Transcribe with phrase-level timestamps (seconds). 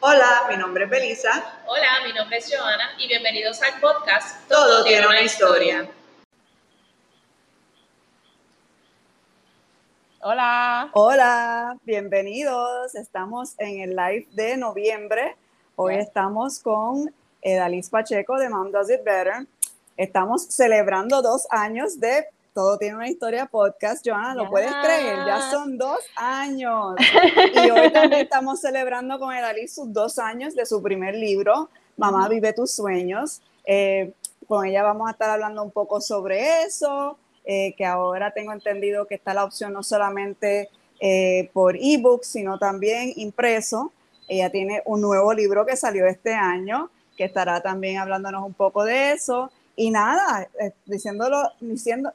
[0.00, 1.60] Hola, mi nombre es Belisa.
[1.66, 5.90] Hola, mi nombre es Joana y bienvenidos al podcast Todo, tiene una historia.
[10.20, 10.90] Hola.
[10.92, 12.94] Hola, bienvenidos.
[12.94, 15.34] Estamos en el live de noviembre.
[15.74, 17.12] Hoy estamos con
[17.42, 19.48] Edalis Pacheco de Mom Does It Better.
[19.96, 22.28] Estamos celebrando dos años de
[22.58, 25.18] todo tiene una historia podcast, Joana, ¿lo puedes creer?
[25.24, 26.96] Ya son dos años.
[27.54, 32.28] Y hoy también estamos celebrando con Edalí sus dos años de su primer libro, Mamá
[32.28, 33.42] vive tus sueños.
[33.64, 34.12] Eh,
[34.48, 39.06] con ella vamos a estar hablando un poco sobre eso, eh, que ahora tengo entendido
[39.06, 43.92] que está la opción no solamente eh, por ebook, sino también impreso.
[44.26, 48.82] Ella tiene un nuevo libro que salió este año, que estará también hablándonos un poco
[48.82, 49.52] de eso.
[49.76, 50.48] Y nada,
[50.86, 52.12] diciéndolo, diciendo,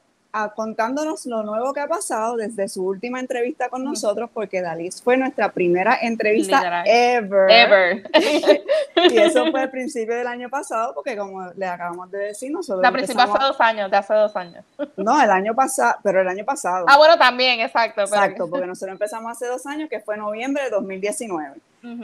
[0.54, 5.16] contándonos lo nuevo que ha pasado desde su última entrevista con nosotros, porque Dalis fue
[5.16, 7.50] nuestra primera entrevista ever.
[7.50, 8.10] Ever.
[9.12, 12.82] y eso fue al principio del año pasado, porque como le acabamos de decir, nosotros.
[12.82, 14.64] La principio hace dos años, de hace dos años.
[14.96, 16.86] No, el año pasado, pero el año pasado.
[16.88, 18.00] Ah, bueno, también, exacto.
[18.02, 21.54] Exacto, porque nosotros empezamos hace dos años, que fue noviembre de 2019.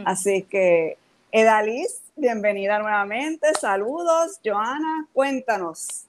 [0.05, 0.99] Así que,
[1.33, 3.49] Edalis, bienvenida nuevamente.
[3.59, 6.05] Saludos, Joana, cuéntanos.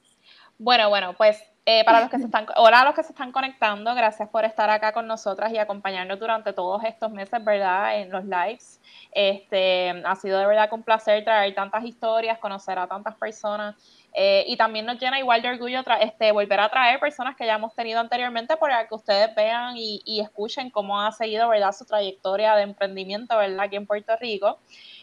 [0.58, 3.30] Bueno, bueno, pues eh, para los que se están, hola a los que se están
[3.30, 8.00] conectando, gracias por estar acá con nosotras y acompañarnos durante todos estos meses, ¿verdad?
[8.00, 8.80] En los lives.
[9.12, 13.76] Este, ha sido de verdad un placer traer tantas historias, conocer a tantas personas
[14.12, 17.54] eh, y también nos llena igual de orgullo este, volver a traer personas que ya
[17.54, 21.70] hemos tenido anteriormente para que ustedes vean y, y, escuchen cómo ha seguido, ¿verdad?
[21.70, 23.60] Su trayectoria de emprendimiento, ¿verdad?
[23.60, 24.58] Aquí en Puerto Rico.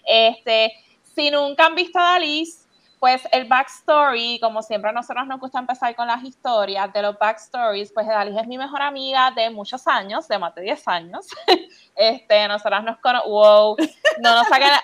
[0.05, 0.73] Este,
[1.15, 2.68] si nunca han visto a Dalis,
[3.00, 7.17] pues el backstory, como siempre a nosotros nos gusta empezar con las historias de los
[7.17, 11.27] backstories, pues Dalis es mi mejor amiga de muchos años, de más de 10 años.
[12.02, 13.75] Este, nosotras nos conocemos, wow,
[14.22, 14.81] no nos saca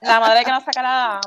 [0.00, 1.20] la, madre que nos saca la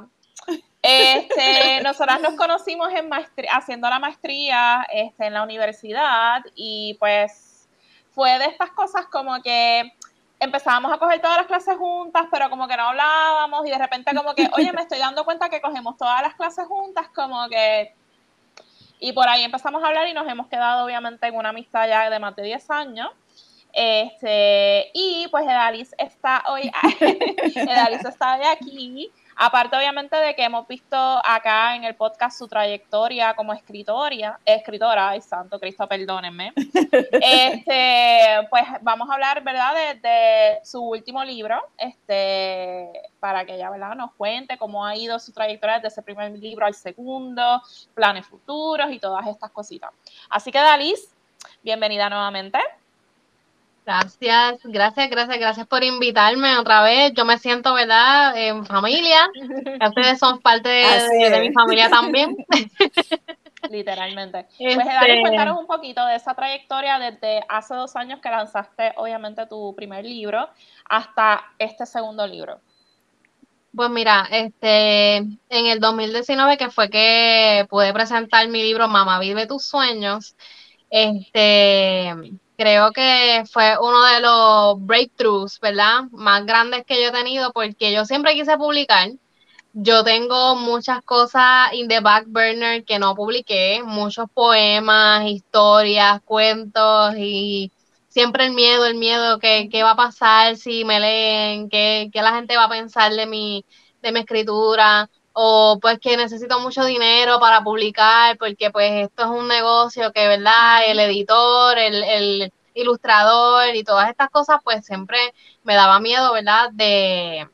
[0.82, 7.70] este, nosotras nos conocimos en maestría, haciendo la maestría este, en la universidad y pues
[8.10, 9.94] fue de estas cosas como que
[10.42, 14.14] empezábamos a coger todas las clases juntas, pero como que no hablábamos y de repente
[14.16, 17.94] como que, oye, me estoy dando cuenta que cogemos todas las clases juntas, como que...
[19.00, 22.10] Y por ahí empezamos a hablar y nos hemos quedado obviamente en una amistad ya
[22.10, 23.10] de más de 10 años.
[23.72, 26.72] Este, y pues Edalis está hoy,
[27.56, 29.12] Edalis está hoy aquí
[29.44, 35.10] Aparte, obviamente, de que hemos visto acá en el podcast su trayectoria como escritoria, escritora,
[35.10, 36.54] ay santo Cristo, perdónenme.
[37.12, 43.96] Este, pues vamos a hablar, ¿verdad?, de, su último libro, este, para que ella, ¿verdad?,
[43.96, 47.64] nos cuente cómo ha ido su trayectoria desde ese primer libro al segundo,
[47.96, 49.90] planes futuros y todas estas cositas.
[50.30, 51.16] Así que, Dalis,
[51.64, 52.60] bienvenida nuevamente.
[53.86, 57.14] Gracias, gracias, gracias, gracias por invitarme otra vez.
[57.14, 59.28] Yo me siento, ¿verdad?, en familia.
[59.88, 62.36] Ustedes son parte de, mi familia también.
[63.70, 64.48] Literalmente.
[64.58, 65.22] Pues, este...
[65.22, 70.06] cuéntanos un poquito de esa trayectoria desde hace dos años que lanzaste, obviamente, tu primer
[70.06, 70.50] libro
[70.90, 72.60] hasta este segundo libro.
[73.74, 79.48] Pues mira, este, en el 2019 que fue que pude presentar mi libro Mamá vive
[79.48, 80.36] tus sueños,
[80.90, 82.14] este,
[82.62, 86.04] creo que fue uno de los breakthroughs, ¿verdad?
[86.12, 89.10] Más grandes que yo he tenido porque yo siempre quise publicar.
[89.74, 97.16] Yo tengo muchas cosas in the back burner que no publiqué, muchos poemas, historias, cuentos
[97.18, 97.72] y
[98.10, 102.22] siempre el miedo, el miedo, que qué va a pasar si me leen, qué, qué
[102.22, 103.66] la gente va a pensar de mi,
[104.04, 109.30] de mi escritura o pues que necesito mucho dinero para publicar, porque pues esto es
[109.30, 110.86] un negocio que, ¿verdad?
[110.88, 115.18] El editor, el, el ilustrador y todas estas cosas, pues siempre
[115.64, 116.70] me daba miedo, ¿verdad?
[116.72, 117.48] De,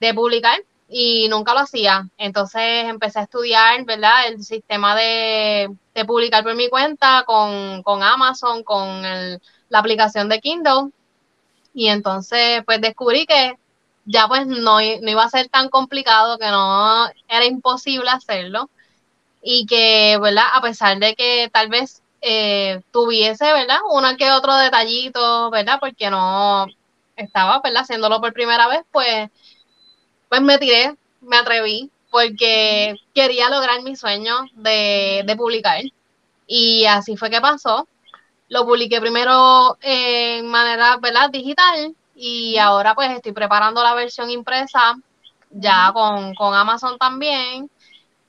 [0.00, 0.58] de publicar
[0.88, 2.08] y nunca lo hacía.
[2.18, 4.28] Entonces empecé a estudiar, ¿verdad?
[4.28, 10.40] El sistema de, de publicar por mi cuenta con, con Amazon, con la aplicación de
[10.40, 10.90] Kindle.
[11.74, 13.56] Y entonces pues descubrí que
[14.04, 18.68] ya pues no, no iba a ser tan complicado, que no era imposible hacerlo
[19.42, 20.44] y que, ¿verdad?
[20.54, 23.78] A pesar de que tal vez eh, tuviese, ¿verdad?
[23.90, 25.78] Uno que otro detallito, ¿verdad?
[25.80, 26.66] Porque no
[27.16, 27.82] estaba, ¿verdad?
[27.82, 29.30] Haciéndolo por primera vez, pues,
[30.28, 35.82] pues me tiré, me atreví, porque quería lograr mi sueño de, de publicar.
[36.46, 37.88] Y así fue que pasó.
[38.48, 41.30] Lo publiqué primero en manera, ¿verdad?
[41.30, 44.94] Digital y ahora pues estoy preparando la versión impresa
[45.50, 47.68] ya con, Amazon también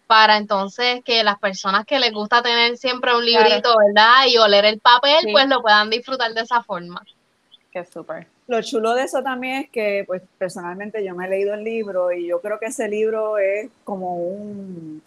[0.07, 4.25] para entonces que las personas que les gusta tener siempre un librito, ¿verdad?
[4.27, 7.03] Y oler el papel, pues lo puedan disfrutar de esa forma.
[7.71, 8.25] Qué súper.
[8.47, 12.11] lo chulo de eso también es que, pues personalmente yo me he leído el libro
[12.11, 15.03] y yo creo que ese libro es como un,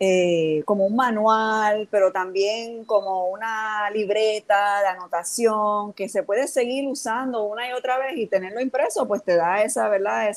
[0.00, 6.86] eh, como un manual, pero también como una libreta de anotación que se puede seguir
[6.86, 10.30] usando una y otra vez y tenerlo impreso, pues te da esa, ¿verdad?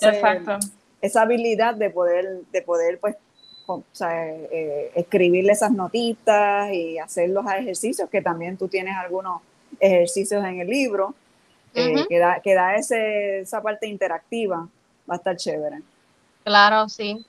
[1.01, 3.15] Esa habilidad de poder, de poder pues,
[3.67, 9.41] o sea, eh, escribirle esas notitas y hacer los ejercicios, que también tú tienes algunos
[9.79, 11.13] ejercicios en el libro,
[11.75, 14.67] eh, que da, que da ese, esa parte interactiva,
[15.09, 15.81] va a estar chévere.
[16.43, 17.25] Claro, sí.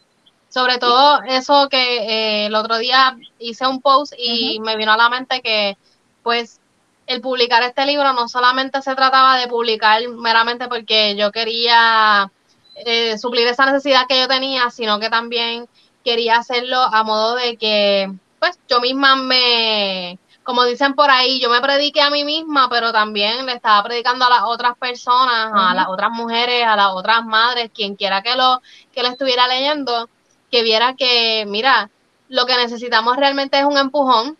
[0.52, 4.98] Sobre todo eso que eh, el otro día hice un post y me vino a
[4.98, 5.78] la mente que
[6.22, 6.60] pues
[7.06, 12.30] el publicar este libro no solamente se trataba de publicar meramente porque yo quería
[12.76, 15.66] eh, suplir esa necesidad que yo tenía, sino que también
[16.04, 21.48] quería hacerlo a modo de que pues yo misma me, como dicen por ahí, yo
[21.48, 25.74] me prediqué a mí misma, pero también le estaba predicando a las otras personas, a
[25.74, 28.60] las otras mujeres, a las otras madres, quien quiera que lo,
[28.92, 30.10] que lo estuviera leyendo,
[30.52, 31.90] que viera que, mira,
[32.28, 34.36] lo que necesitamos realmente es un empujón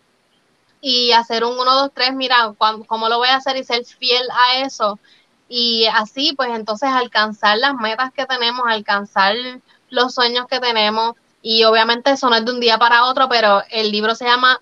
[0.80, 2.54] y hacer un 1, 2, 3, mira,
[2.86, 4.98] ¿cómo lo voy a hacer y ser fiel a eso?
[5.48, 9.34] Y así, pues entonces alcanzar las metas que tenemos, alcanzar
[9.90, 11.14] los sueños que tenemos.
[11.40, 14.60] Y obviamente eso no es de un día para otro, pero el libro se llama,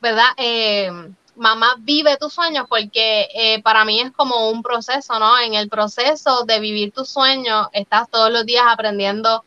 [0.00, 0.30] ¿verdad?
[0.36, 0.90] Eh,
[1.36, 5.38] Mamá, vive tus sueños, porque eh, para mí es como un proceso, ¿no?
[5.38, 9.44] En el proceso de vivir tus sueños, estás todos los días aprendiendo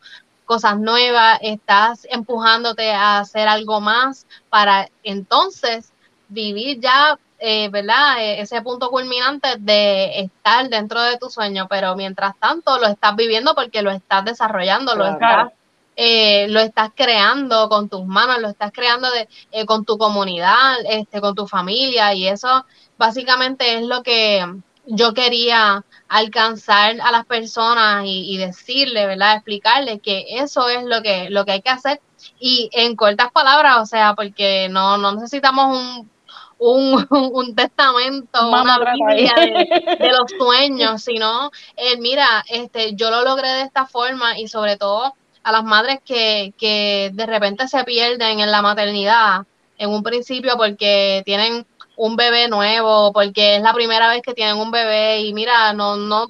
[0.50, 5.92] cosas nuevas, estás empujándote a hacer algo más para entonces
[6.26, 8.18] vivir ya, eh, ¿verdad?
[8.18, 13.14] E, ese punto culminante de estar dentro de tu sueño, pero mientras tanto lo estás
[13.14, 15.52] viviendo porque lo estás desarrollando, lo estás
[15.94, 20.78] eh, lo estás creando con tus manos, lo estás creando de, eh, con tu comunidad,
[20.84, 22.66] este, con tu familia y eso
[22.98, 24.44] básicamente es lo que
[24.90, 29.36] yo quería alcanzar a las personas y, decirle, ¿verdad?
[29.36, 32.00] Explicarle que eso es lo que, lo que hay que hacer.
[32.38, 36.10] Y en cortas palabras, o sea, porque no, no necesitamos un,
[36.58, 43.48] un, un testamento, una Biblia de, los sueños, sino, eh, mira, este, yo lo logré
[43.48, 48.40] de esta forma y sobre todo a las madres que, que de repente se pierden
[48.40, 49.46] en la maternidad
[49.78, 51.66] en un principio porque tienen
[52.00, 55.96] un bebé nuevo, porque es la primera vez que tienen un bebé y mira, no,
[55.96, 56.28] no,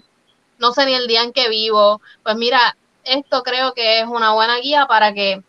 [0.59, 2.03] no sé ni el día en que vivo.
[2.25, 5.45] Pues mira, esto creo que es una buena guía para que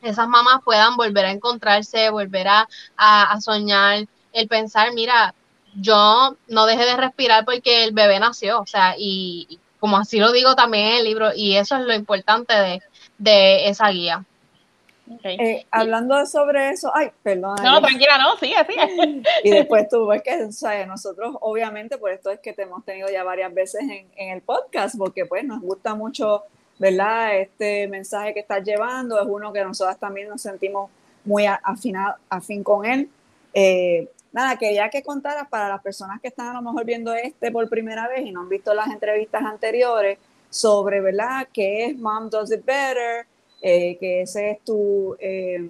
[0.00, 5.34] esas mamás puedan volver a encontrarse, volver a, a, soñar, el pensar, mira,
[5.74, 10.30] yo no dejé de respirar porque el bebé nació, o sea, y, como así lo
[10.30, 12.82] digo también en el libro, y eso es lo importante de,
[13.18, 14.24] de esa guía.
[15.24, 17.56] Eh, hablando sobre eso, ay, perdón.
[17.62, 19.22] No, tranquila, no, sigue, sigue.
[19.44, 22.84] Y después tú ves que, o sea, nosotros obviamente por esto es que te hemos
[22.84, 26.44] tenido ya varias veces en, en, el podcast, porque pues nos gusta mucho,
[26.78, 27.38] ¿verdad?
[27.38, 30.90] Este mensaje que estás llevando es uno que nosotras también nos sentimos
[31.24, 33.10] muy afinado, afín con él.
[33.54, 37.50] Eh, nada, quería que contaras para las personas que están a lo mejor viendo este
[37.50, 40.18] por primera vez y no han visto las entrevistas anteriores
[40.50, 41.48] sobre, ¿verdad?
[41.52, 43.26] ¿Qué es Mom Does It Better?
[43.60, 45.68] Eh, que ese es tu, eh,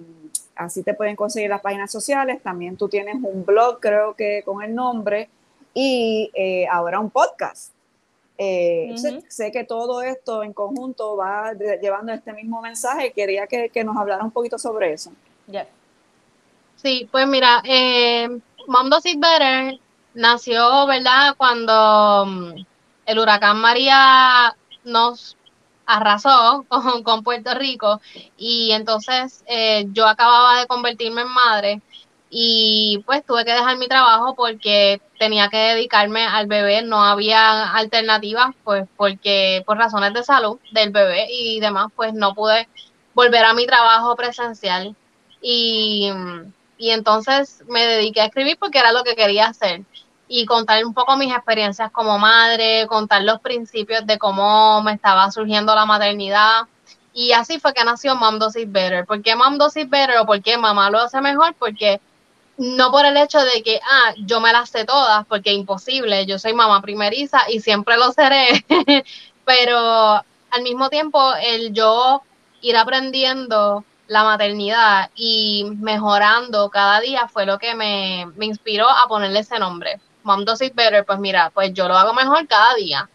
[0.55, 4.61] así te pueden conseguir las páginas sociales, también tú tienes un blog, creo que con
[4.61, 5.29] el nombre,
[5.73, 7.73] y eh, ahora un podcast.
[8.37, 14.23] sé, que todo esto en conjunto va llevando este mismo mensaje, quería que, nos hablara
[14.23, 15.11] un poquito sobre eso.
[16.75, 17.61] Sí, pues mira,
[18.67, 19.79] Mom Does It Better
[20.13, 21.35] nació, ¿verdad?
[21.37, 22.65] Cuando mm,
[23.05, 25.35] el huracán María nos
[25.89, 26.65] arrasó
[27.03, 27.99] con, Puerto Rico.
[28.37, 31.81] Y entonces eh, yo acababa de convertirme en madre
[32.29, 37.73] y pues tuve que dejar mi trabajo porque tenía que dedicarme al bebé, no había
[37.73, 42.69] alternativas pues porque por razones de salud del bebé y demás pues no pude
[43.15, 44.95] volver a mi trabajo presencial.
[45.41, 46.11] Y,
[46.77, 49.83] y entonces me dediqué a escribir porque era lo que quería hacer
[50.31, 55.31] y contar un poco mis experiencias como madre, contar los principios de cómo me estaba
[55.31, 56.67] surgiendo la maternidad.
[57.13, 59.05] Y así fue que nació Mom Does Better.
[59.07, 61.55] ¿Por qué Mom Does Better o por qué mamá lo hace mejor?
[61.55, 61.99] Porque
[62.57, 66.37] no por el hecho de que, ah, yo me las sé todas, porque imposible, yo
[66.37, 68.65] soy mamá primeriza y siempre lo seré,
[69.45, 69.77] pero
[70.51, 72.21] al mismo tiempo el yo
[72.61, 79.07] ir aprendiendo la maternidad y mejorando cada día fue lo que me, me inspiró a
[79.07, 79.99] ponerle ese nombre.
[80.23, 83.09] Mom Does It Better, pues mira, pues yo lo hago mejor cada día.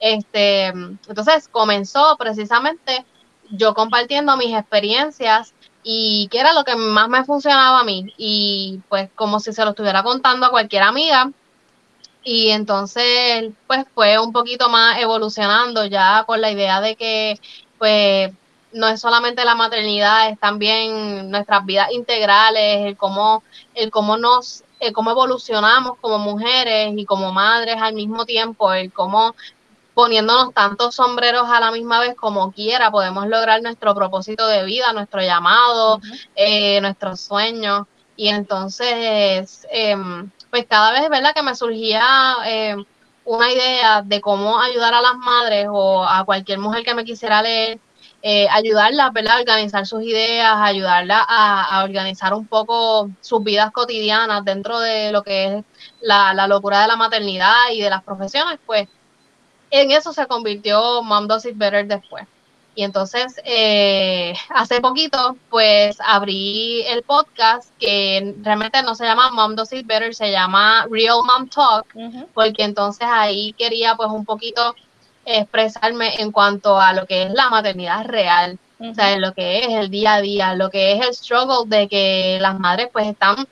[0.00, 3.04] Este, entonces comenzó precisamente
[3.50, 8.12] yo compartiendo mis experiencias y qué era lo que más me funcionaba a mí.
[8.16, 11.32] Y pues como si se lo estuviera contando a cualquier amiga.
[12.24, 17.40] y entonces pues fue un poquito más evolucionando ya con la idea de que
[17.78, 18.32] pues
[18.72, 23.42] no es solamente la maternidad, es también nuestras vidas integrales, el cómo,
[23.74, 28.92] el cómo nos, el cómo evolucionamos como mujeres y como madres al mismo tiempo, el
[28.92, 29.34] cómo
[29.98, 34.92] poniéndonos tantos sombreros a la misma vez como quiera, podemos lograr nuestro propósito de vida,
[34.92, 36.00] nuestro llamado,
[36.36, 37.86] eh, nuestros sueños.
[38.16, 41.34] Y entonces, em, pues cada vez, ¿verdad?
[41.34, 42.84] Que me surgía em,
[43.24, 47.42] una idea de cómo ayudar a las madres o a cualquier mujer que me quisiera
[47.42, 47.80] leer,
[48.22, 49.36] eh, ayudarlas, ¿verdad?
[49.36, 55.22] A organizar sus ideas, ayudarlas a, organizar un poco sus vidas cotidianas dentro de lo
[55.22, 55.64] que es
[56.00, 58.88] la, la locura de la maternidad y de las profesiones, pues
[59.70, 62.26] en eso se convirtió Mom Does It Better después.
[62.74, 69.56] Y entonces, eh, hace poquito, pues abrí el podcast que realmente no se llama Mom
[69.56, 71.86] Does It Better, se llama Real Mom Talk,
[72.34, 74.76] porque entonces ahí quería pues un poquito
[75.36, 79.68] expresarme en cuanto a lo que es la maternidad real, o sea, lo que es
[79.70, 83.46] el día a día, lo que es el struggle de que las madres pues están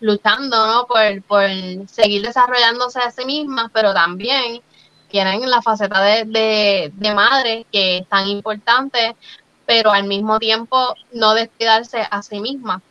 [0.00, 0.86] luchando, ¿no?
[0.86, 1.48] Por, por
[1.88, 4.62] seguir desarrollándose a sí mismas, pero también
[5.08, 9.16] tienen la faceta de, de, madre que es tan importante,
[9.66, 12.82] pero al mismo tiempo no descuidarse a sí misma.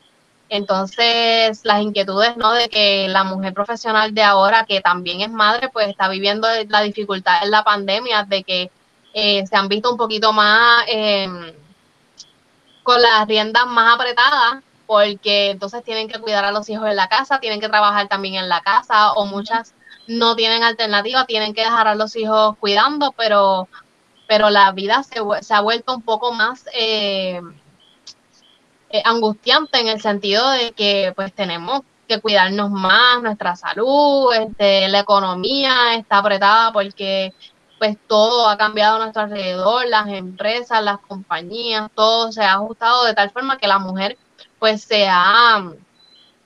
[0.49, 2.53] Entonces, las inquietudes, ¿no?
[2.53, 6.81] De que la mujer profesional de ahora, que también es madre, pues está viviendo la
[6.81, 8.71] dificultad en la pandemia, de que
[9.13, 11.53] eh, se han visto un poquito más em,
[12.83, 17.07] con las riendas más apretadas, porque entonces tienen que cuidar a los hijos en la
[17.07, 19.75] casa, tienen que trabajar también en la casa, o muchas
[20.07, 23.67] no tienen alternativa, tienen que dejar a los hijos cuidando, pero,
[24.27, 27.39] pero la vida se, se ha vuelto un poco más eh,
[28.89, 34.87] eh, angustiante en el sentido de que pues tenemos que cuidarnos más, nuestra salud, este,
[34.87, 37.33] la economía está apretada porque
[37.77, 43.05] pues todo ha cambiado a nuestro alrededor, las empresas, las compañías, todo se ha ajustado
[43.05, 44.17] de tal forma que la mujer
[44.59, 45.63] pues se ha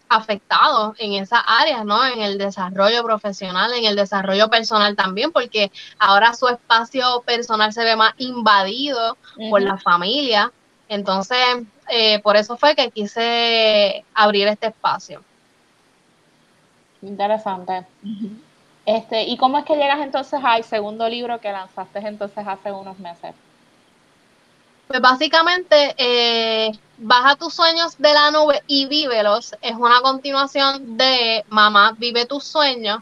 [0.10, 2.06] afectado en esas áreas, ¿no?
[2.06, 7.84] En el desarrollo profesional, en el desarrollo personal también, porque ahora su espacio personal se
[7.84, 9.18] ve más invadido
[9.50, 10.52] por la familia.
[10.88, 11.40] Entonces,
[11.90, 15.24] eh, por eso fue que quise abrir este espacio.
[17.02, 17.86] Interesante.
[18.86, 23.00] Este, ¿y cómo es que llegas entonces al segundo libro que lanzaste entonces hace unos
[23.00, 23.34] meses?
[24.88, 31.44] Pues básicamente, eh, Baja tus sueños de la nube y vívelos es una continuación de
[31.50, 33.00] Mamá, vive tus sueños,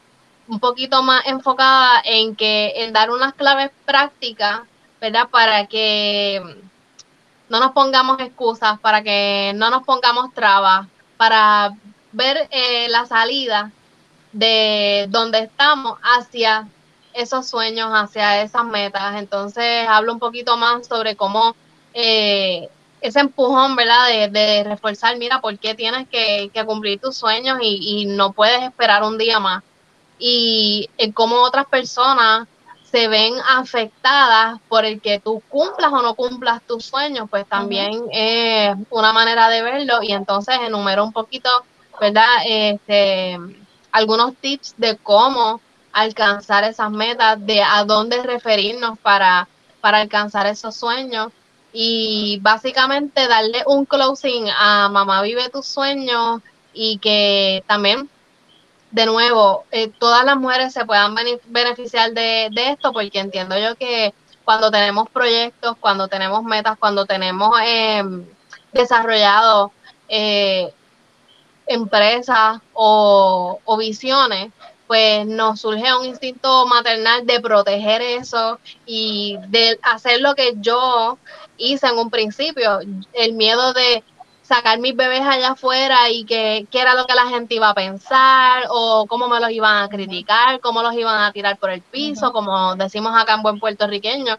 [0.47, 4.61] un poquito más enfocada en que en dar unas claves prácticas,
[4.99, 5.27] ¿verdad?
[5.29, 6.41] Para que
[7.51, 11.75] no nos pongamos excusas, para que no nos pongamos trabas, para
[12.13, 13.71] ver eh, la salida
[14.31, 16.69] de donde estamos hacia
[17.13, 19.17] esos sueños, hacia esas metas.
[19.17, 21.53] Entonces hablo un poquito más sobre cómo
[21.93, 22.69] eh,
[23.01, 24.07] ese empujón, ¿verdad?
[24.07, 29.03] De, de, reforzar, mira, ¿por qué tienes que, cumplir tus sueños y, no puedes esperar
[29.03, 29.61] un día más?
[30.17, 32.47] Y en cómo otras personas
[32.91, 38.03] se ven afectadas por el que tú cumplas o no cumplas tus sueños, pues también
[38.11, 40.03] es una manera de verlo.
[40.03, 41.49] Y entonces enumero un poquito,
[41.99, 42.27] ¿verdad?
[42.45, 43.39] Este,
[43.91, 45.61] algunos tips de cómo
[45.93, 49.47] alcanzar esas metas, de a dónde referirnos para,
[49.79, 51.31] para alcanzar esos sueños.
[51.73, 56.41] Y básicamente darle un closing a Mamá Vive tus sueños
[56.73, 58.09] y que también,
[58.91, 61.15] de nuevo, eh, todas las mujeres se puedan
[61.47, 67.57] beneficiar de, esto porque entiendo yo que cuando tenemos proyectos, cuando tenemos metas, cuando tenemos
[67.63, 68.25] em,
[68.73, 69.71] desarrollado
[70.09, 70.73] eh,
[71.67, 74.51] empresas o, o visiones,
[74.87, 81.17] pues nos surge un instinto maternal de proteger eso y de hacer lo que yo
[81.57, 82.79] hice en un principio,
[83.13, 84.03] el miedo de
[84.51, 88.65] sacar mis bebés allá afuera y que, era lo que la gente iba a pensar
[88.69, 92.33] o cómo me los iban a criticar, cómo los iban a tirar por el piso,
[92.33, 94.37] como decimos acá en buen puertorriqueño.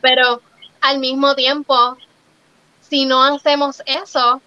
[0.00, 0.40] Pero
[0.80, 1.96] al mismo tiempo,
[2.80, 4.40] si no hacemos eso,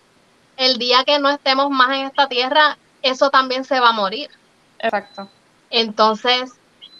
[0.55, 4.29] el día que no estemos más en esta tierra, eso también se va a morir.
[4.79, 5.27] Exacto.
[5.69, 6.53] Entonces,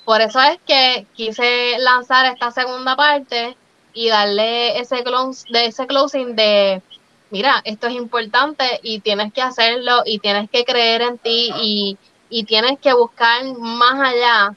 [0.03, 3.55] por eso es que quise lanzar esta segunda parte
[3.93, 6.81] y darle ese, close, de ese closing de,
[7.31, 11.97] mira, esto es importante y tienes que hacerlo y tienes que creer en ti y,
[12.45, 14.55] tienes que buscar más allá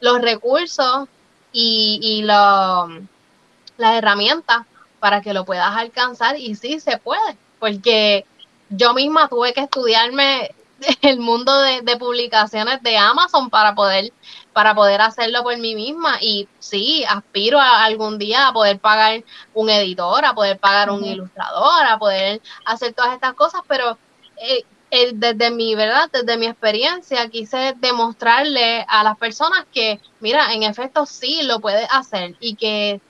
[0.00, 1.08] los recursos
[1.52, 2.90] y, y las
[3.78, 4.66] herramientas
[4.98, 6.38] para que lo puedas alcanzar.
[6.38, 8.26] Y sí se puede, porque
[8.68, 10.50] yo misma tuve que estudiarme
[11.02, 14.12] el mundo de, de, publicaciones de Amazon para poder,
[14.52, 16.18] para poder hacerlo por mí misma.
[16.20, 21.04] Y sí, aspiro a algún día a poder pagar un editor, a poder pagar un
[21.04, 23.98] ilustrador, a poder hacer todas estas cosas, pero
[24.36, 24.64] eh,
[25.14, 31.06] desde mi verdad, desde mi experiencia, quise demostrarle a las personas que, mira, en efecto
[31.06, 33.00] sí lo puedes hacer y que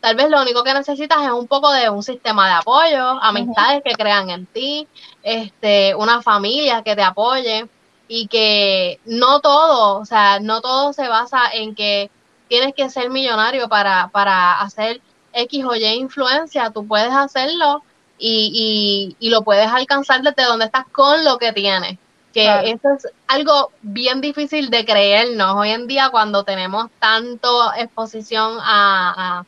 [0.00, 3.82] Tal vez lo único que necesitas es un poco de un sistema de apoyo, amistades
[3.84, 4.88] que crean en ti,
[5.22, 7.68] este, una familia que te apoye
[8.08, 12.10] y que no todo, o sea, no todo se basa en que
[12.48, 15.02] tienes que ser millonario para, para hacer
[15.34, 17.82] X o Y influencia, tú puedes hacerlo
[18.18, 21.98] y, y, y lo puedes alcanzar desde donde estás con lo que tienes.
[22.32, 25.56] Que eso es algo bien difícil de creernos.
[25.56, 29.44] Hoy en día cuando tenemos tanto exposición a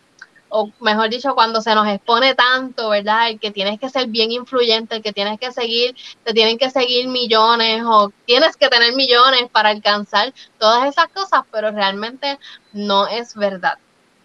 [0.55, 3.31] o mejor dicho, cuando se nos expone tanto, ¿verdad?
[3.31, 6.69] El que tienes que ser bien influyente, el que tienes que seguir, te tienen que
[6.69, 12.39] seguir millones o tienes que tener millones para alcanzar todas esas cosas, pero realmente
[12.75, 13.79] no es verdad.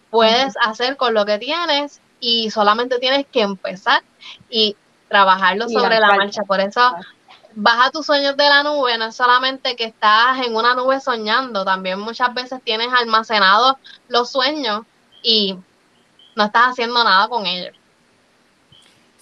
[0.10, 4.04] Puedes hacer con lo que tienes y solamente tienes que empezar
[4.50, 4.76] y
[5.08, 6.44] trabajarlo sobre la, marcha.
[6.44, 6.94] Por eso
[7.56, 11.64] baja tus sueños de la nube, no es solamente que estás en una nube soñando,
[11.64, 13.76] también muchas veces tienes almacenados
[14.10, 14.82] los sueños
[15.24, 15.56] y
[16.38, 17.76] no estás haciendo nada con ellos.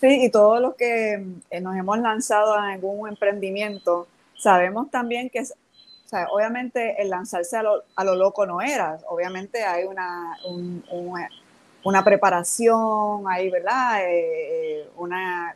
[0.02, 4.08] Sí, y todos los que eh, nos hemos lanzado a algún emprendimiento,
[4.38, 9.64] sabemos también que, o obviamente el lanzarse a lo, a lo, loco no era, obviamente
[9.64, 10.38] hay una,
[11.84, 14.04] una preparación, hay, ¿verdad?
[14.04, 15.56] Eh, eh, una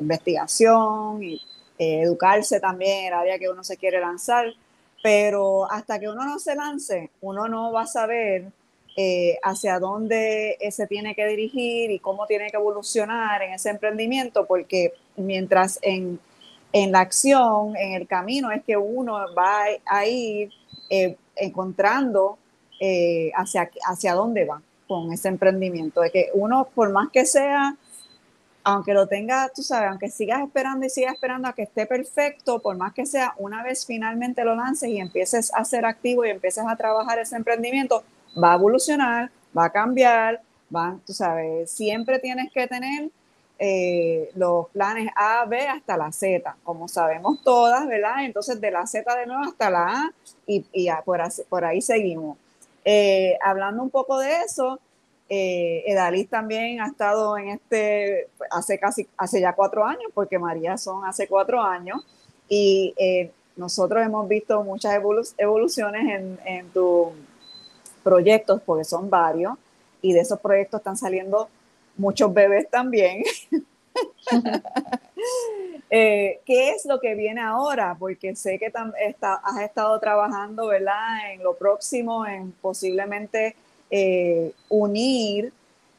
[0.00, 1.40] investigación y
[1.76, 4.46] educarse también, el área que uno se quiere lanzar,
[5.02, 8.52] pero hasta que uno no se lance, uno no va a saber
[8.96, 14.46] eh, hacia dónde se tiene que dirigir y cómo tiene que evolucionar en ese emprendimiento,
[14.46, 16.20] porque mientras en,
[16.72, 20.50] la acción, en el camino, es que uno va a ir
[20.90, 22.38] eh, encontrando
[22.80, 27.76] eh, hacia, hacia dónde va con ese emprendimiento, de que uno, por más que sea,
[28.64, 32.60] aunque lo tenga, tú sabes, aunque sigas esperando y sigas esperando a que esté perfecto,
[32.60, 36.30] por más que sea, una vez finalmente lo lances y empieces a ser activo y
[36.30, 38.04] empieces a trabajar ese emprendimiento,
[38.40, 40.40] va a evolucionar, va a cambiar,
[40.74, 43.10] va, tú sabes, siempre tienes que tener
[43.58, 48.24] eh, los planes A, B hasta la Z, como sabemos todas, ¿verdad?
[48.24, 50.12] Entonces de la Z de nuevo hasta la A
[50.46, 50.88] y, y
[51.48, 52.36] por, ahí seguimos.
[52.84, 54.80] Eh, hablando un poco de eso,
[55.28, 60.76] eh, Edalis también ha estado en este, hace casi, hace ya cuatro años, porque María
[60.76, 62.04] son hace cuatro años,
[62.48, 65.00] y eh, nosotros hemos visto muchas
[65.38, 67.12] evoluciones en, en tu
[68.02, 69.54] proyectos, porque son varios,
[70.00, 71.48] y de esos proyectos están saliendo
[71.96, 73.22] muchos bebés también.
[75.90, 77.96] eh, ¿Qué es lo que viene ahora?
[77.98, 78.72] Porque sé que
[79.06, 81.32] está, has estado trabajando, ¿verdad?
[81.32, 83.54] En lo próximo, en posiblemente
[83.90, 85.52] eh, unir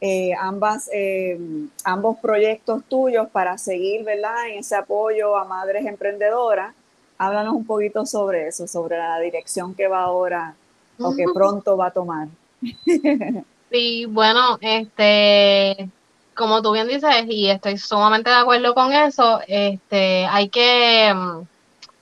[0.05, 1.39] eh, ambas, eh,
[1.85, 4.49] ambos proyectos tuyos para seguir, ¿verdad?
[4.49, 6.75] En ese apoyo a madres emprendedoras.
[7.17, 10.55] Háblanos un poquito sobre eso, sobre la dirección que va ahora
[10.99, 12.27] o que pronto va a tomar.
[13.73, 15.89] Sí, bueno, este,
[16.35, 21.11] como tú bien dices, y estoy sumamente de acuerdo con eso, este, hay que,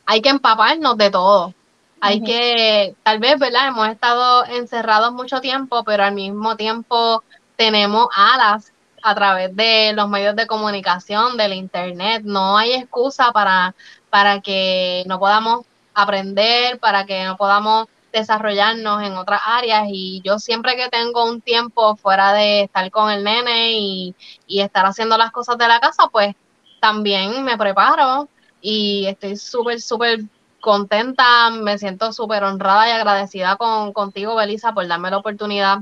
[0.05, 1.53] hay que empaparnos de todo.
[2.01, 3.69] Hay que, tal vez, ¿verdad?
[3.69, 7.23] Hemos estado encerrados mucho tiempo, pero al mismo tiempo
[7.55, 8.73] tenemos alas
[9.03, 12.23] a través de los medios de comunicación, del internet.
[12.25, 13.75] No hay excusa para,
[14.09, 20.39] para que no podamos aprender, para que no podamos desarrollarnos en otras áreas y yo
[20.39, 24.15] siempre que tengo un tiempo fuera de estar con el nene y,
[24.47, 26.35] estar haciendo las cosas de la casa, pues
[26.79, 28.27] también me preparo
[28.61, 30.21] y estoy súper, súper
[30.59, 35.79] contenta, me siento súper honrada y agradecida con, contigo, Belisa, por darme la oportunidad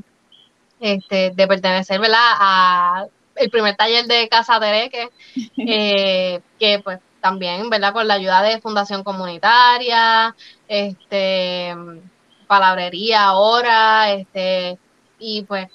[0.80, 2.18] este, de pertenecer, ¿verdad?
[2.39, 5.10] A el primer taller de Casa Tereque,
[5.58, 7.94] eh, que pues también, ¿verdad?
[7.94, 10.36] Con la ayuda de Fundación Comunitaria,
[10.68, 11.76] este,
[12.49, 14.79] palabrería ahora, este,
[15.19, 15.67] y pues,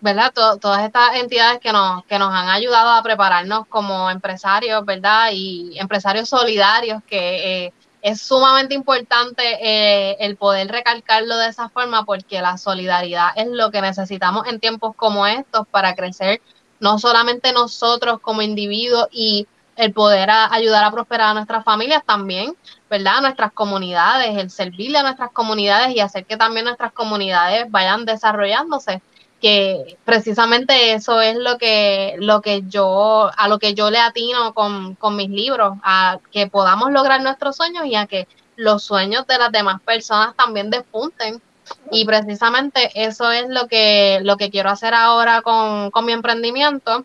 [0.00, 0.32] ¿verdad?
[0.32, 5.28] todas estas entidades que nos, que nos han ayudado a prepararnos como empresarios, ¿verdad?
[5.32, 12.06] Y empresarios solidarios, que eh, es sumamente importante eh, el poder recalcarlo de esa forma,
[12.06, 16.40] porque la solidaridad es lo que necesitamos en tiempos como estos para crecer,
[16.80, 19.46] no solamente nosotros como individuos y
[19.76, 22.56] el poder ayudar a prosperar a nuestras familias también,
[22.88, 23.18] ¿verdad?
[23.18, 28.06] A nuestras comunidades, el servirle a nuestras comunidades y hacer que también nuestras comunidades vayan
[28.06, 29.02] desarrollándose,
[29.40, 34.54] que precisamente eso es lo que, lo que yo, a lo que yo le atino
[34.54, 39.26] con, con mis libros, a que podamos lograr nuestros sueños y a que los sueños
[39.26, 41.42] de las demás personas también despunten.
[41.90, 47.04] Y precisamente eso es lo que, lo que quiero hacer ahora con, con mi emprendimiento.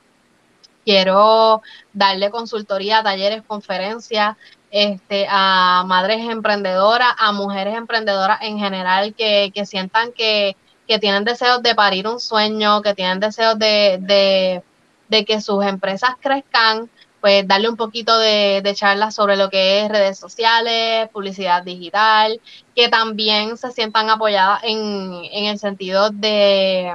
[0.85, 1.61] Quiero
[1.93, 4.35] darle consultoría, talleres, conferencias,
[4.71, 10.55] este, a madres emprendedoras, a mujeres emprendedoras en general que, que sientan que,
[10.87, 14.63] que tienen deseos de parir un sueño, que tienen deseos de,
[15.09, 16.89] que sus empresas crezcan,
[17.19, 22.41] pues darle un poquito de, de charlas sobre lo que es redes sociales, publicidad digital,
[22.75, 26.93] que también se sientan apoyadas en, en el sentido de,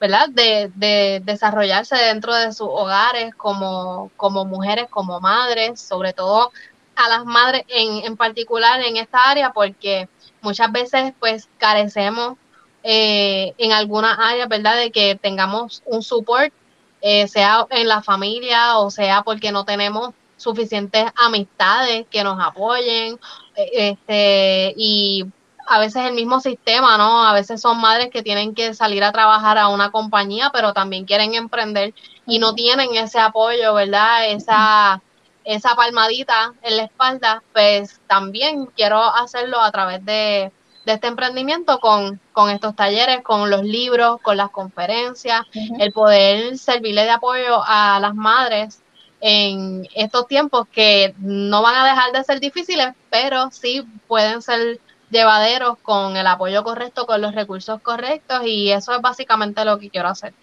[0.00, 0.28] ¿verdad?
[0.30, 6.52] De, de, desarrollarse dentro de sus hogares como, como mujeres, como madres, sobre todo
[6.96, 10.08] a las madres en, en particular en esta área, porque
[10.40, 12.36] muchas veces pues carecemos
[12.82, 14.76] eh, en alguna área, ¿verdad?
[14.76, 16.52] De que tengamos un support,
[17.00, 23.18] eh, sea en la familia o sea porque no tenemos suficientes amistades que nos apoyen,
[23.56, 25.26] eh, este, y
[25.68, 27.26] a veces el mismo sistema, ¿no?
[27.26, 31.04] A veces son madres que tienen que salir a trabajar a una compañía, pero también
[31.04, 31.94] quieren emprender
[32.26, 34.30] y no tienen ese apoyo, ¿verdad?
[34.30, 35.02] Esa,
[35.44, 40.52] esa palmadita en la espalda, pues también quiero hacerlo a través de,
[40.86, 45.42] de este emprendimiento con, con estos talleres, con los libros, con las conferencias,
[45.78, 48.82] el poder servirle de apoyo a las madres
[49.20, 54.80] en estos tiempos que no van a dejar de ser difíciles, pero sí pueden ser
[55.10, 59.90] llevaderos con el apoyo correcto, con los recursos correctos y eso es básicamente lo que
[59.90, 60.34] quiero hacer.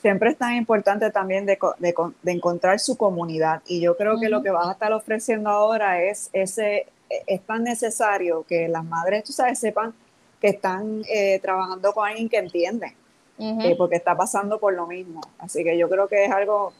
[0.00, 4.28] Siempre es tan importante también de, de, de encontrar su comunidad y yo creo que
[4.28, 6.86] lo que vas a estar ofreciendo ahora es ese
[7.26, 9.94] es tan necesario que las madres, tú sabes, sepan
[10.40, 12.94] que están eh, trabajando con alguien que entiende,
[13.38, 15.20] eh, porque está pasando por lo mismo.
[15.38, 16.72] Así que yo creo que es algo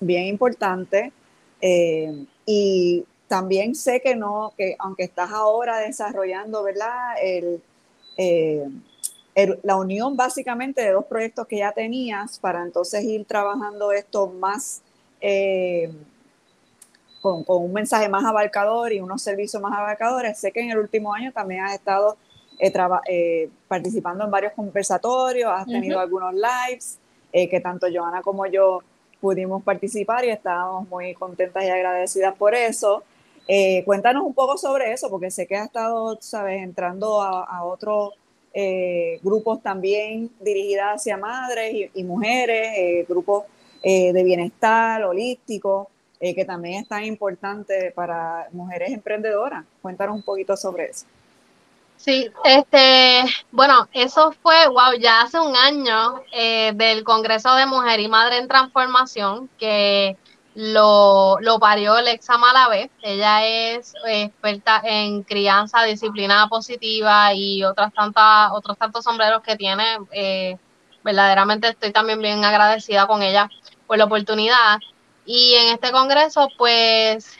[0.00, 1.12] bien importante.
[1.60, 7.14] Eh, y también sé que no, que aunque estás ahora desarrollando, ¿verdad?
[7.22, 7.62] El,
[9.62, 14.82] la unión básicamente de dos proyectos que ya tenías para entonces ir trabajando esto más
[17.20, 20.38] con, un mensaje más abarcador y unos servicios más abarcadores.
[20.38, 22.16] Sé que en el último año también has estado
[22.58, 22.72] eh,
[23.08, 26.98] eh, participando en varios conversatorios, has tenido algunos lives,
[27.32, 28.80] eh, que tanto Joana como yo
[29.20, 33.02] pudimos participar y estábamos muy contentas y agradecidas por eso.
[33.84, 38.14] Cuéntanos un poco sobre eso, porque sé que has estado, sabes, entrando a, otros
[39.22, 43.44] grupos también dirigidos hacia madres y, mujeres, grupos
[43.82, 45.88] de bienestar holístico.
[46.18, 49.66] Eh, que también es tan importante para mujeres emprendedoras.
[49.82, 51.04] Cuéntanos un poquito sobre eso.
[51.98, 58.00] Sí, este, bueno, eso fue, wow, ya hace un año eh, del Congreso de Mujer
[58.00, 60.16] y Madre en Transformación, que
[60.56, 62.90] lo, lo parió Lexa Malavé.
[63.02, 69.84] Ella es experta en crianza, disciplina positiva y otras tantas, otros tantos sombreros que tiene.
[70.12, 70.56] Eh,
[71.04, 73.50] verdaderamente estoy también bien agradecida con ella
[73.86, 74.78] por la oportunidad.
[75.26, 77.36] Y en este congreso, pues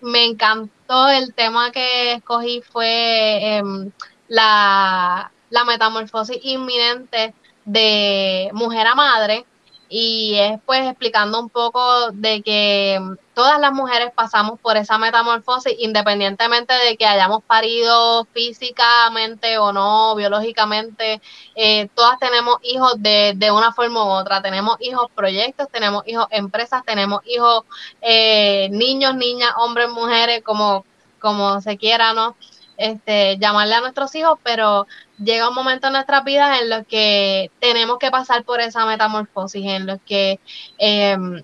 [0.00, 3.92] me encantó el tema que escogí fue em,
[4.26, 7.32] la, la metamorfosis inminente
[7.64, 9.46] de mujer a madre
[9.88, 13.00] y es pues explicando un poco de que
[13.34, 20.14] todas las mujeres pasamos por esa metamorfosis independientemente de que hayamos parido físicamente o no,
[20.16, 21.20] biológicamente,
[21.54, 26.26] eh, todas tenemos hijos de, de, una forma u otra, tenemos hijos proyectos, tenemos hijos
[26.30, 27.64] empresas, tenemos hijos
[28.00, 30.84] eh, niños, niñas, hombres, mujeres, como,
[31.20, 32.36] como se quiera, ¿no?
[32.76, 34.86] Este, llamarle a nuestros hijos, pero
[35.18, 39.64] llega un momento en nuestras vidas en los que tenemos que pasar por esa metamorfosis,
[39.64, 40.38] en los que
[40.78, 41.42] em,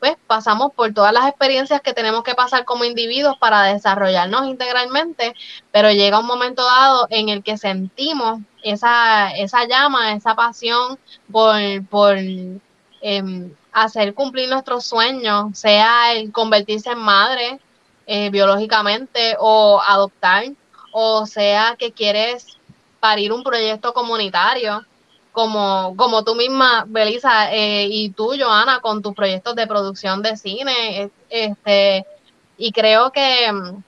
[0.00, 5.34] pues pasamos por todas las experiencias que tenemos que pasar como individuos para desarrollarnos integralmente,
[5.70, 10.98] pero llega un momento dado en el que sentimos esa, esa llama, esa pasión
[11.30, 11.54] por,
[11.88, 12.16] por
[13.00, 17.60] em, hacer cumplir nuestros sueños, sea el convertirse en madre
[18.06, 20.46] eh, biológicamente o adoptar,
[20.92, 22.58] o sea que quieres
[23.00, 24.84] parir un proyecto comunitario,
[25.32, 30.36] como, como tú misma, Belisa, eh, y tú, Joana, con tus proyectos de producción de
[30.36, 31.10] cine.
[31.30, 32.06] Este,
[32.58, 33.82] y creo que mm,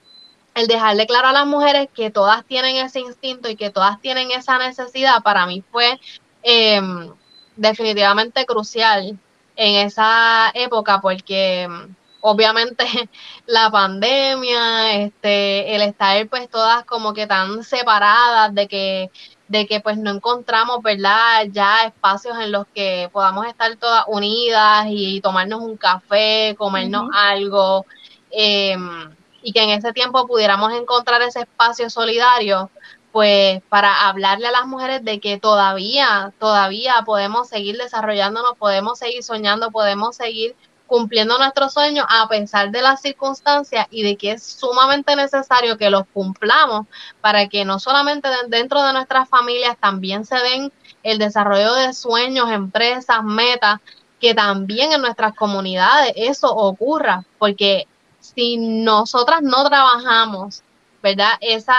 [0.54, 4.30] el dejarle claro a las mujeres que todas tienen ese instinto y que todas tienen
[4.30, 6.00] esa necesidad, para mí fue
[6.42, 7.12] em,
[7.56, 9.18] definitivamente crucial
[9.56, 12.84] en esa época, porque mm, obviamente
[13.46, 19.10] la pandemia, este, el estar pues todas como que tan separadas de que
[19.46, 21.44] de que pues no encontramos, ¿verdad?
[21.52, 27.84] Ya espacios en los que podamos estar todas unidas y tomarnos un café, comernos algo,
[28.30, 32.70] em, y que en ese tiempo pudiéramos encontrar ese espacio solidario,
[33.12, 39.22] pues para hablarle a las mujeres de que todavía, todavía podemos seguir desarrollándonos, podemos seguir
[39.22, 44.42] soñando, podemos seguir cumpliendo nuestros sueños a pesar de las circunstancias y de que es
[44.42, 46.86] sumamente necesario que los cumplamos
[47.20, 52.50] para que no solamente dentro de nuestras familias también se den el desarrollo de sueños,
[52.50, 53.80] empresas, metas,
[54.20, 57.86] que también en nuestras comunidades eso ocurra, porque
[58.20, 60.62] si nosotras no trabajamos,
[61.02, 61.32] ¿verdad?
[61.40, 61.76] Esa,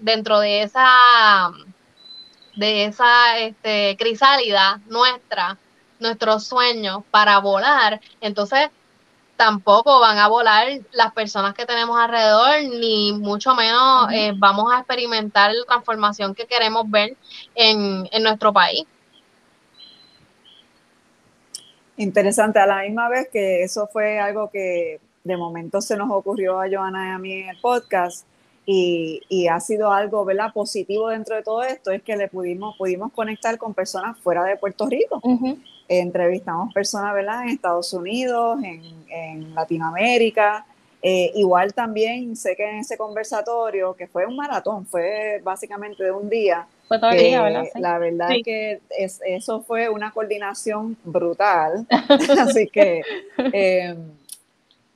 [0.00, 1.50] dentro de esa,
[2.54, 5.58] de esa este, crisálida nuestra,
[6.00, 8.70] nuestros sueños para volar, entonces
[9.38, 14.78] tampoco van a volar las personas que tenemos alrededor, ni mucho menos eh, vamos a
[14.78, 17.16] experimentar la transformación que queremos ver
[17.54, 18.84] en, en nuestro país.
[21.96, 26.60] Interesante, a la misma vez que eso fue algo que de momento se nos ocurrió
[26.60, 28.26] a Joana y a mí en el podcast
[28.66, 30.52] y, y, ha sido algo ¿verdad?
[30.52, 34.56] positivo dentro de todo esto, es que le pudimos, pudimos conectar con personas fuera de
[34.56, 35.22] Puerto Rico
[35.88, 37.44] entrevistamos personas, ¿verdad?
[37.44, 40.64] En Estados Unidos, en, Latinoamérica.
[41.00, 46.10] Eh, igual también sé que en ese conversatorio, que fue un maratón, fue básicamente de
[46.10, 46.66] un día.
[46.88, 47.64] Fue todo el día, ¿verdad?
[47.76, 48.80] La verdad es que
[49.26, 51.86] eso fue una coordinación brutal.
[52.40, 53.02] Así que,
[53.36, 53.96] em,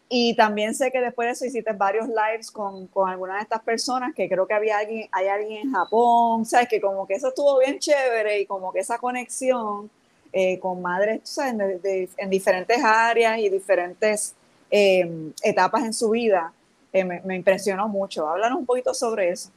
[0.09, 3.63] y también sé que después de eso hiciste varios lives con, con algunas de estas
[3.63, 7.29] personas, que creo que había alguien, hay alguien en Japón, sabes que como que eso
[7.29, 9.91] estuvo bien chévere y como que esa conexión
[10.35, 11.39] eh, con madres
[12.17, 14.35] en diferentes áreas y diferentes
[14.71, 16.51] em, etapas en su vida,
[16.91, 18.27] eh, me, impresionó mucho.
[18.27, 19.51] Háblanos un poquito sobre eso.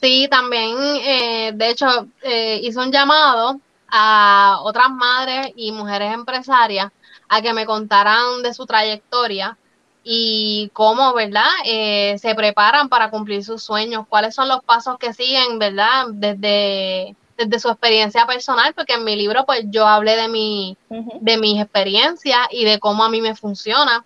[0.00, 6.90] Sí, también, eh, de hecho, hice un llamado a otras madres y mujeres empresarias
[7.28, 9.58] a que me contaran de su trayectoria
[10.02, 11.50] y cómo, ¿verdad?
[11.64, 16.06] se preparan para cumplir sus sueños, cuáles son los pasos que siguen, ¿verdad?
[16.12, 21.38] Desde desde su experiencia personal, porque en mi libro pues yo hablé de mi, de
[21.38, 24.04] mis experiencias y de cómo a mí me funciona,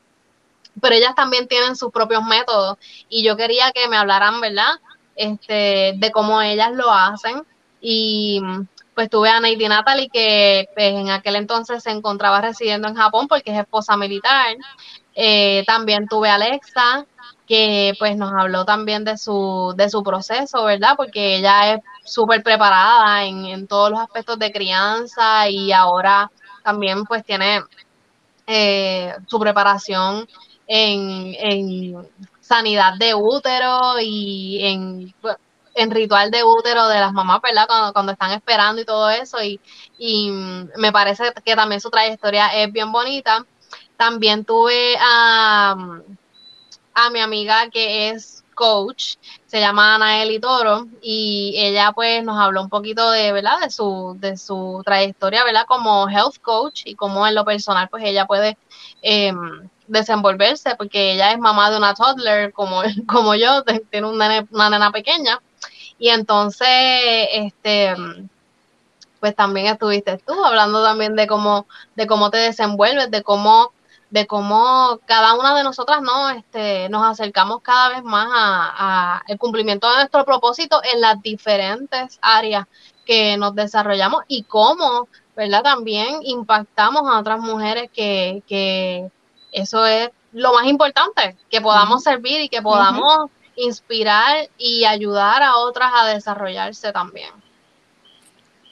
[0.80, 4.72] pero ellas también tienen sus propios métodos y yo quería que me hablaran, ¿verdad?
[5.16, 7.42] Este, de cómo ellas lo hacen
[7.80, 8.40] y
[8.94, 13.26] pues tuve a Neidi Natalie que pues, en aquel entonces se encontraba residiendo en Japón
[13.28, 14.56] porque es esposa militar.
[15.16, 17.06] Eh, también tuve a Alexa,
[17.46, 20.94] que pues nos habló también de su, de su proceso, ¿verdad?
[20.96, 26.30] Porque ella es súper preparada en, todos los aspectos de crianza y ahora
[26.62, 27.62] también pues tiene
[28.46, 30.28] eh, su preparación
[30.66, 32.08] en, en,
[32.40, 35.14] sanidad de útero y en,
[35.74, 37.66] en, ritual de útero de las mamás, ¿verdad?
[37.66, 39.58] Cuando, cuando están esperando y todo eso y,
[39.98, 43.46] y me parece que también su trayectoria es bien bonita.
[43.96, 45.74] También tuve a
[46.94, 52.62] a mi amiga que es coach, se llama Anaeli Toro, y ella pues nos habló
[52.62, 53.60] un poquito de, ¿verdad?
[53.60, 55.66] De su, de su trayectoria, ¿verdad?
[55.66, 58.56] Como health coach y cómo en lo personal pues ella puede
[59.02, 64.70] em, desenvolverse, porque ella es mamá de una toddler como, como yo, tiene una, una
[64.70, 65.40] nena pequeña,
[65.98, 66.68] y entonces,
[67.32, 67.94] este
[69.24, 73.72] pues también estuviste tú hablando también de cómo, de cómo te desenvuelves, de cómo
[74.14, 79.38] de cómo cada una de nosotras no este, nos acercamos cada vez más a, el
[79.38, 82.66] cumplimiento de nuestro propósito en las diferentes áreas
[83.04, 85.64] que nos desarrollamos y cómo, ¿verdad?
[85.64, 89.10] También impactamos a otras mujeres que, que
[89.50, 95.56] eso es lo más importante, que podamos servir y que podamos inspirar y ayudar a
[95.56, 97.30] otras a desarrollarse también.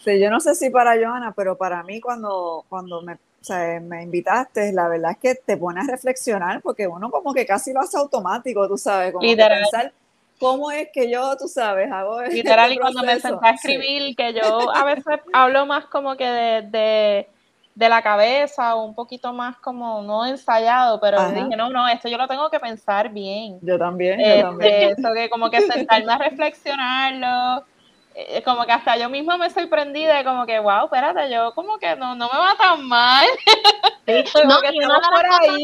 [0.04, 3.80] Sí, yo no sé si para Joana, pero para mí cuando, cuando me o sea,
[3.80, 7.72] me invitaste, la verdad es que te pones a reflexionar porque uno como que casi
[7.72, 9.92] lo hace automático, tú sabes, como pensar
[10.38, 14.14] cómo es que yo, tú sabes, hago Literal, este y cuando me senté a escribir,
[14.14, 17.26] que yo a veces hablo más como que de,
[17.74, 22.08] de, la cabeza o un poquito más como no ensayado, pero dije, no, no, esto
[22.08, 23.58] yo lo tengo que pensar bien.
[23.60, 24.94] Yo también, yo este, también.
[24.96, 27.64] Eso que como que sentarme a reflexionarlo,
[28.14, 31.78] eh, como que hasta yo misma me sorprendí de como que, wow, espérate, yo como
[31.78, 33.26] que no, no me va tan mal.
[34.06, 35.56] no, una, de cosas,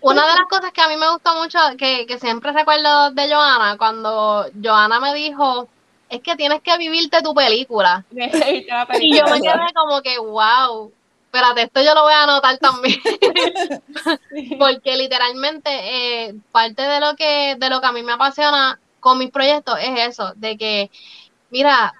[0.00, 3.28] una de las cosas que a mí me gustó mucho, que, que siempre recuerdo de
[3.28, 5.68] Joana, cuando Joana me dijo,
[6.08, 8.04] es que tienes que vivirte tu película.
[8.10, 10.92] y yo me quedé como que, wow,
[11.24, 13.00] espérate, esto yo lo voy a anotar también.
[14.58, 19.18] Porque literalmente eh, parte de lo que de lo que a mí me apasiona con
[19.18, 20.90] mis proyectos es eso, de que
[21.50, 21.94] mira,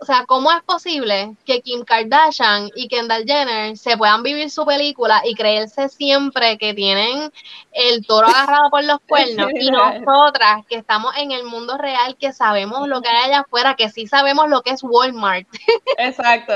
[0.00, 4.64] o sea, ¿cómo es posible que Kim Kardashian y Kendall Jenner se puedan vivir su
[4.64, 7.30] película y creerse siempre que tienen
[7.72, 12.32] el toro agarrado por los cuernos y nosotras que estamos en el mundo real, que
[12.32, 15.46] sabemos lo que hay allá afuera, que sí sabemos lo que es Walmart?
[15.98, 16.54] Exacto.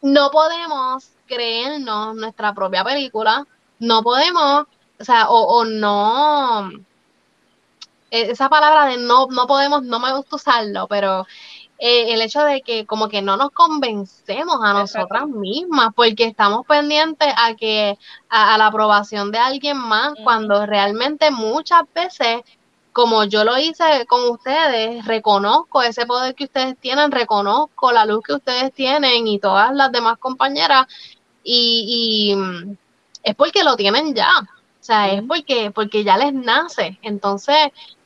[0.00, 3.44] no podemos creernos nuestra propia película,
[3.80, 4.66] no podemos,
[5.00, 6.70] o sea, o, o no
[8.10, 11.26] esa palabra de no, no podemos, no me gusta usarlo, pero
[11.78, 16.64] eh, el hecho de que como que no nos convencemos a nosotras mismas porque estamos
[16.66, 17.98] pendientes a que
[18.30, 22.40] a, la aprobación de alguien más cuando realmente muchas veces
[22.92, 28.22] como yo lo hice con ustedes, reconozco ese poder que ustedes tienen, reconozco la luz
[28.24, 30.86] que ustedes tienen y todas las demás compañeras
[31.44, 32.76] y, y mm,
[33.22, 34.30] es porque lo tienen ya,
[34.86, 36.98] sea, es porque, porque ya les nace.
[37.02, 37.56] Entonces,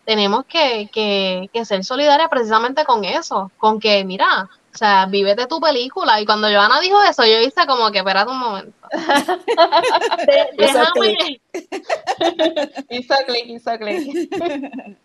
[0.04, 5.46] tenemos que, que, que ser solidarias precisamente con eso, con que, mira, o sea, de
[5.48, 6.20] tu película.
[6.20, 8.72] Y cuando Joana dijo eso, yo hice como que, espérate un momento.
[10.56, 11.40] déjame.
[12.90, 14.30] hizo clic, hizo clic.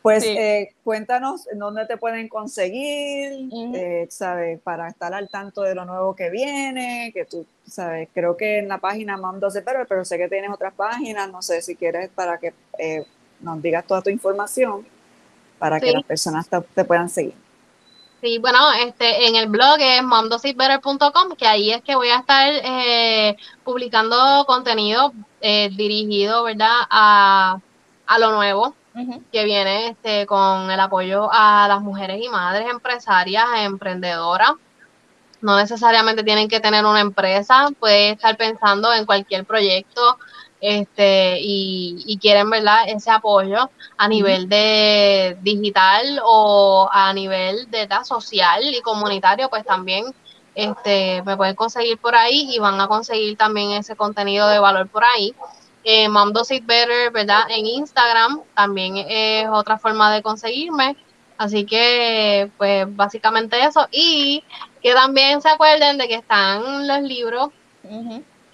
[0.00, 4.58] Pues eh, cuéntanos dónde te pueden conseguir, eh, ¿sabes?
[4.60, 8.08] Para estar al tanto de lo nuevo que viene, que tú, ¿sabes?
[8.14, 11.42] Creo que en la página Mam 12 pero, pero sé que tienes otras páginas, no
[11.42, 13.04] sé si quieres para que eh,
[13.40, 14.86] nos digas toda tu información
[15.58, 17.34] para que las personas te, puedan seguir.
[18.20, 22.48] Sí, bueno, este, en el blog es momdositbetter.com, que ahí es que voy a estar
[22.48, 27.60] eh, publicando contenido eh, dirigido, ¿verdad?, a,
[28.18, 28.74] lo nuevo
[29.30, 34.52] que viene este, con el apoyo a las mujeres y madres empresarias, emprendedoras.
[35.40, 40.18] No necesariamente tienen que tener una empresa, puede estar pensando en cualquier proyecto
[40.60, 42.88] este, y, quieren ¿verdad?
[42.88, 50.04] ese apoyo a nivel de digital o a nivel de social y comunitario, pues también
[50.54, 54.88] este, me pueden conseguir por ahí y van a conseguir también ese contenido de valor
[54.88, 55.34] por ahí.
[55.84, 57.44] Eh, Mom It Better, ¿verdad?
[57.48, 60.96] En Instagram también es otra forma de conseguirme.
[61.38, 63.86] Así que, pues básicamente eso.
[63.92, 64.42] Y
[64.82, 67.50] que también se acuerden de que están los libros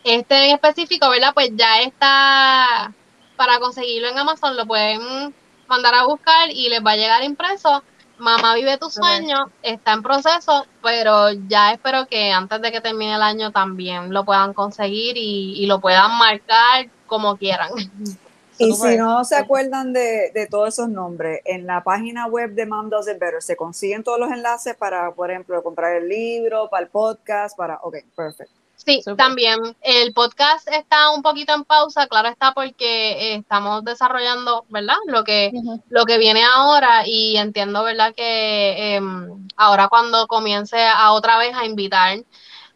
[0.04, 1.32] este en específico, ¿verdad?
[1.34, 2.92] Pues ya está
[3.36, 5.34] para conseguirlo en Amazon, lo pueden
[5.66, 7.82] mandar a buscar y les va a llegar impreso.
[8.16, 13.16] Mamá vive tu sueño, está en proceso, pero ya espero que antes de que termine
[13.16, 17.70] el año también lo puedan conseguir y, lo puedan marcar como quieran.
[18.58, 22.66] Y si no se acuerdan de, de, todos esos nombres, en la página web de
[22.66, 26.68] Mom Does It Better se consiguen todos los enlaces para, por ejemplo, comprar el libro,
[26.70, 27.78] para el podcast, para...
[27.82, 28.64] Ok, perfecto.
[28.84, 34.96] Sí, también el podcast está un poquito en pausa, claro está porque estamos desarrollando, ¿verdad?
[35.06, 35.52] Lo que
[35.88, 38.14] lo que viene ahora y entiendo, ¿verdad?
[38.14, 42.18] Que em, ahora cuando comience a otra vez a invitar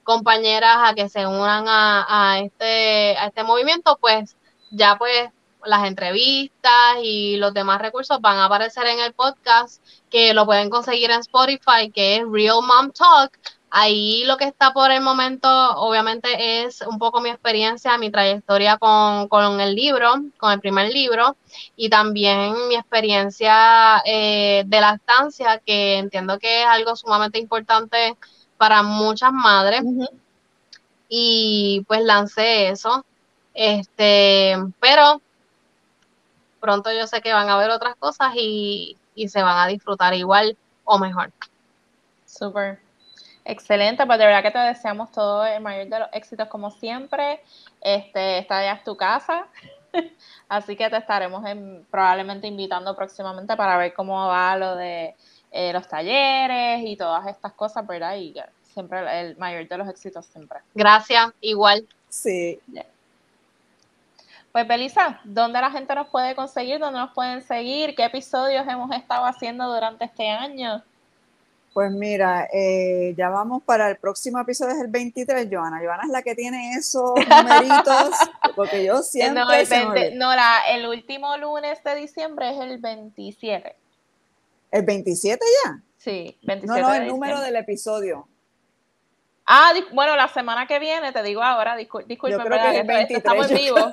[0.02, 4.34] compañeras a que se unan a, este a este movimiento, pues
[4.70, 5.28] ya pues
[5.64, 10.70] las entrevistas y los demás recursos van a aparecer en el podcast que lo pueden
[10.70, 13.38] conseguir en Spotify, que es Real Mom Talk
[13.70, 18.78] Ahí lo que está por el momento, obviamente, es un poco mi experiencia, mi trayectoria
[18.78, 21.36] con, el libro, con el primer libro,
[21.76, 28.16] y también mi experiencia eh, de lactancia, que entiendo que es algo sumamente importante
[28.56, 29.82] para muchas madres.
[31.10, 33.04] Y pues lancé eso.
[33.54, 35.20] Este, pero
[36.60, 40.14] pronto yo sé que van a haber otras cosas y, y se van a disfrutar
[40.14, 41.30] igual o mejor.
[42.26, 42.78] Súper.
[43.44, 47.40] Excelente, pues de verdad que te deseamos todo el mayor de los éxitos como siempre.
[47.80, 49.46] Este, esta ya es tu casa,
[50.50, 51.42] así que te estaremos
[51.90, 55.14] probablemente invitando próximamente para ver cómo va lo de
[55.50, 58.16] eh, los talleres y todas estas cosas, ¿verdad?
[58.16, 58.34] Y
[58.74, 60.58] siempre el, mayor de los éxitos siempre.
[60.74, 61.88] Gracias, igual.
[62.10, 62.60] Sí.
[64.52, 66.78] Pues Belisa, ¿dónde la gente nos puede conseguir?
[66.78, 67.94] ¿Dónde nos pueden seguir?
[67.94, 70.82] ¿Qué episodios hemos estado haciendo durante este año?
[71.74, 75.78] Pues mira, eh, ya vamos para el próximo episodio, es el 23, Joana.
[75.80, 78.10] Joana es la que tiene esos numeritos,
[78.56, 79.44] porque yo siempre...
[79.44, 83.76] No, el, no la, el último lunes de diciembre es el 27.
[84.70, 85.82] ¿El 27 ya?
[85.98, 88.26] Sí, 27 No, no, el número del episodio.
[89.50, 92.86] Ah, bueno, la semana que viene, te digo ahora, disculpe, yo creo que, es el
[92.86, 93.92] 23, estamos en vivo.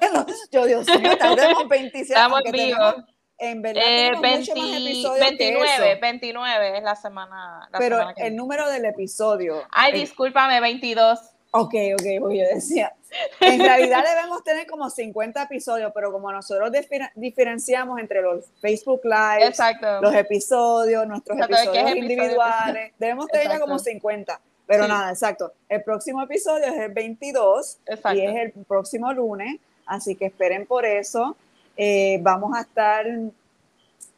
[0.51, 2.01] Yo, Dios mío, tardemos 27.
[2.14, 2.93] Estamos en vivo.
[3.38, 7.70] En verdad, eh, 29, 29 es la semana.
[7.78, 9.64] pero el número del episodio.
[9.72, 11.20] Ay, discúlpame, 22.
[11.51, 12.93] Ok, ok, porque yo decía,
[13.39, 16.70] en realidad debemos tener como 50 episodios, pero como nosotros
[17.16, 19.53] diferenciamos entre los Facebook Live,
[20.01, 24.41] los episodios, nuestros episodios individuales, debemos tener ya como 50.
[24.68, 25.53] Pero nada, exacto.
[25.70, 27.78] El próximo episodio es el 22
[28.13, 31.36] y es el próximo lunes, así que esperen por eso.
[31.78, 33.05] Eh, vamos a estar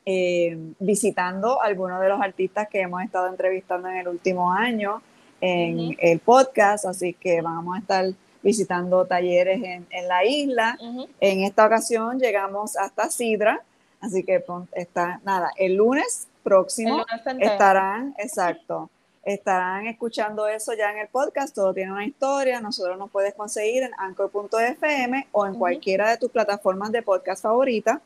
[0.05, 5.01] eh, visitando algunos de los artistas que hemos estado entrevistando en el último año
[5.41, 8.05] en el podcast, así que vamos a estar
[8.41, 10.77] visitando talleres en, la isla.
[11.19, 13.61] En esta ocasión llegamos hasta Sidra,
[13.99, 14.43] así que
[14.73, 17.05] está, nada, el lunes próximo
[17.39, 18.89] estarán, exacto,
[19.33, 23.83] estarán escuchando eso ya en el podcast, todo tiene una historia, nosotros nos puedes conseguir
[23.83, 28.01] en anchor.fm o en cualquiera de tus plataformas de podcast favorita.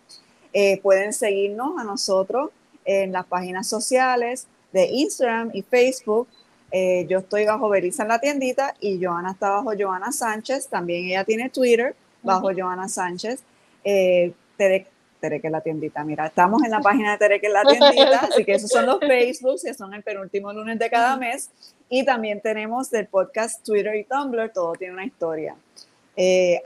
[0.54, 2.50] Eh, pueden seguirnos a nosotros
[2.84, 6.28] en las páginas sociales de Instagram y Facebook
[6.72, 10.68] eh, yo estoy bajo Belisa en la tiendita y Joana está bajo Joana Sánchez.
[10.68, 13.44] También ella tiene Twitter bajo Joana Sánchez.
[13.84, 14.34] Eh,
[15.22, 16.04] Tere, que es la tiendita.
[16.04, 18.20] Mira, estamos en la página de Tere, que es la tiendita.
[18.32, 21.50] así que esos son los Facebooks, que son el penúltimo lunes de cada mes.
[21.88, 24.52] Y también tenemos del podcast Twitter y Tumblr.
[24.52, 25.56] Todo tiene una historia.
[26.18, 26.62] Eh,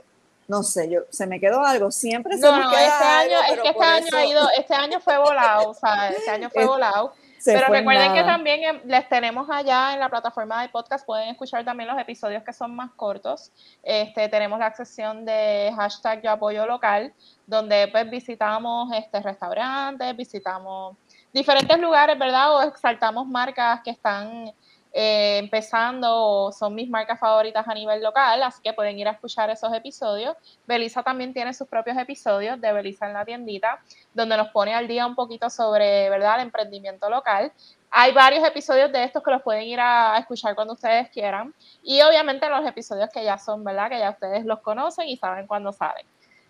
[0.48, 3.68] no sé, yo se me quedó algo, siempre se me no, este año, es que
[3.68, 7.12] este año ha ido, este año fue volado, o sea, este año fue volado.
[7.54, 11.88] Pero recuerden que también les tenemos allá en la plataforma de podcast, pueden escuchar también
[11.88, 13.52] los episodios que son más cortos.
[13.82, 17.12] Este, tenemos la sección de hashtag yo apoyo local,
[17.46, 20.96] donde pues visitamos este, restaurantes, visitamos
[21.32, 22.56] diferentes lugares, ¿verdad?
[22.56, 24.52] O exaltamos marcas que están
[24.92, 29.50] eh, empezando, son mis marcas favoritas a nivel local, así que pueden ir a escuchar
[29.50, 30.36] esos episodios.
[30.66, 33.80] Belisa también tiene sus propios episodios de Belisa en la tiendita,
[34.14, 37.52] donde nos pone al día un poquito sobre, ¿verdad?, el emprendimiento local.
[37.90, 41.54] Hay varios episodios de estos que los pueden ir a, escuchar cuando ustedes quieran.
[41.82, 43.90] Y obviamente los episodios que ya son, ¿verdad?
[43.90, 46.06] Que ya ustedes los conocen y saben cuándo salen.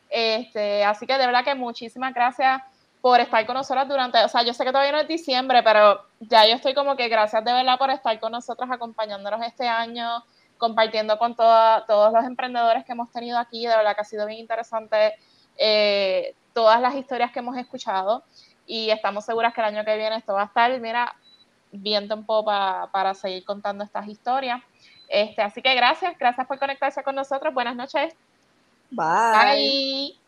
[0.09, 2.62] Este, así que de verdad que muchísimas gracias
[3.07, 6.04] por estar con nosotros durante, o sea, yo sé que todavía no es diciembre, pero
[6.18, 10.24] ya yo estoy como que gracias de verdad por estar con nosotros, acompañándonos este año,
[10.59, 14.40] compartiendo con todos los emprendedores que hemos tenido aquí, de verdad que ha sido bien
[14.40, 15.14] interesante
[15.57, 18.24] eh, todas las historias que hemos escuchado
[18.66, 21.14] y estamos seguras que el año que viene esto va a estar, mira,
[21.70, 24.61] viento en popa para seguir contando estas historias.
[25.07, 27.54] Este, así que gracias, gracias por conectarse con nosotros.
[27.54, 28.16] Buenas noches.
[28.90, 29.44] Bye.
[29.44, 30.25] Bye.